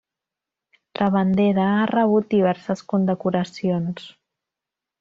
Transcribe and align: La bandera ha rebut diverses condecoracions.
La 1.01 1.09
bandera 1.15 1.67
ha 1.81 1.85
rebut 1.91 2.27
diverses 2.35 2.83
condecoracions. 2.95 4.11